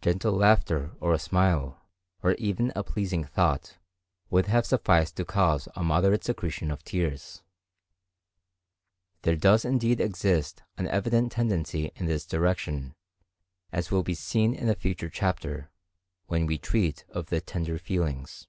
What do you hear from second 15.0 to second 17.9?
chapter, when we treat of the tender